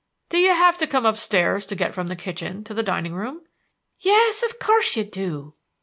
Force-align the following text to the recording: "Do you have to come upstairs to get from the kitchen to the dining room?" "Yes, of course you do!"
"Do 0.29 0.39
you 0.39 0.49
have 0.49 0.79
to 0.79 0.87
come 0.87 1.05
upstairs 1.05 1.63
to 1.67 1.75
get 1.75 1.93
from 1.93 2.07
the 2.07 2.15
kitchen 2.15 2.63
to 2.63 2.73
the 2.73 2.81
dining 2.81 3.13
room?" 3.13 3.41
"Yes, 3.99 4.41
of 4.41 4.57
course 4.57 4.97
you 4.97 5.03
do!" 5.03 5.53